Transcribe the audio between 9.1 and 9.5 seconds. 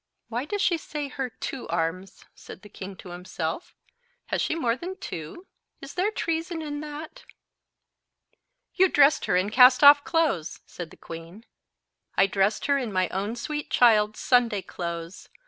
her